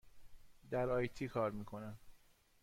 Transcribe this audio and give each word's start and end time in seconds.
در 0.69 0.89
آی 0.89 1.07
تی 1.07 1.27
کار 1.27 1.51
می 1.51 1.65
کنم. 1.65 1.99